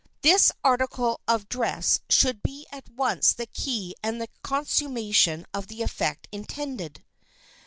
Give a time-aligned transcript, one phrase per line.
[0.21, 5.83] This article of dress should be at once the key and the consummation of the
[5.83, 7.03] effect intended."